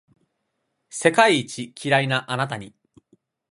[0.89, 2.73] 世界一キライなあなたに